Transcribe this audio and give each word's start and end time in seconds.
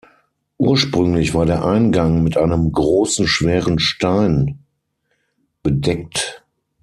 Ursprünglich 0.57 1.35
war 1.35 1.45
der 1.45 1.63
Eingang 1.63 2.23
mit 2.23 2.35
einem 2.35 2.71
großen 2.71 3.27
schweren 3.27 3.77
Stein 3.77 4.65
bedeckt. 5.61 6.43